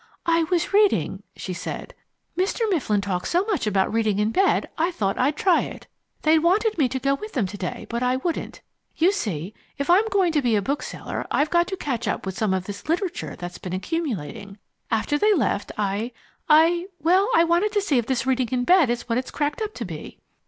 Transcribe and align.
"I 0.25 0.45
was 0.45 0.73
reading," 0.73 1.21
she 1.35 1.53
said. 1.53 1.93
"Mr. 2.35 2.61
Mifflin 2.71 3.01
talks 3.01 3.29
so 3.29 3.45
much 3.45 3.67
about 3.67 3.93
reading 3.93 4.17
in 4.17 4.31
bed, 4.31 4.67
I 4.75 4.89
thought 4.89 5.19
I'd 5.19 5.35
try 5.35 5.61
it. 5.61 5.85
They 6.23 6.39
wanted 6.39 6.75
me 6.79 6.89
to 6.89 6.97
go 6.97 7.13
with 7.13 7.33
them 7.33 7.45
to 7.45 7.55
day 7.55 7.85
but 7.87 8.01
I 8.01 8.15
wouldn't. 8.15 8.61
You 8.97 9.11
see, 9.11 9.53
if 9.77 9.91
I'm 9.91 10.07
going 10.09 10.31
to 10.31 10.41
be 10.41 10.55
a 10.55 10.59
bookseller 10.63 11.27
I've 11.29 11.51
got 11.51 11.67
to 11.67 11.77
catch 11.77 12.07
up 12.07 12.25
with 12.25 12.35
some 12.35 12.51
of 12.51 12.63
this 12.63 12.89
literature 12.89 13.35
that's 13.35 13.59
been 13.59 13.73
accumulating. 13.73 14.57
After 14.89 15.19
they 15.19 15.35
left 15.35 15.71
I 15.77 16.13
I 16.49 16.87
well, 16.99 17.27
I 17.35 17.43
wanted 17.43 17.71
to 17.73 17.81
see 17.81 17.99
if 17.99 18.07
this 18.07 18.25
reading 18.25 18.49
in 18.51 18.63
bed 18.63 18.89
is 18.89 19.07
what 19.07 19.19
it's 19.19 19.29
cracked 19.29 19.61
up 19.61 19.75
to 19.75 19.85
be." 19.85 20.17